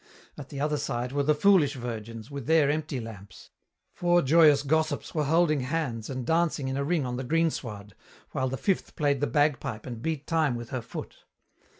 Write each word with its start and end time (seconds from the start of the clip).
At 0.35 0.49
the 0.49 0.59
other 0.59 0.77
side 0.77 1.11
were 1.11 1.21
the 1.21 1.35
foolish 1.35 1.75
virgins 1.75 2.31
with 2.31 2.47
their 2.47 2.71
empty 2.71 2.99
lamps. 2.99 3.51
Four 3.93 4.23
joyous 4.23 4.63
gossips 4.63 5.13
were 5.13 5.25
holding 5.25 5.59
hands 5.59 6.09
and 6.09 6.25
dancing 6.25 6.67
in 6.67 6.75
a 6.75 6.83
ring 6.83 7.05
on 7.05 7.17
the 7.17 7.23
greensward, 7.23 7.93
while 8.31 8.49
the 8.49 8.57
fifth 8.57 8.95
played 8.95 9.21
the 9.21 9.27
bagpipe 9.27 9.85
and 9.85 10.01
beat 10.01 10.25
time 10.25 10.55
with 10.55 10.71
her 10.71 10.81
foot. 10.81 11.17